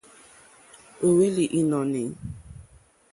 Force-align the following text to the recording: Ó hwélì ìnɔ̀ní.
Ó 1.05 1.07
hwélì 1.15 1.45
ìnɔ̀ní. 1.59 2.01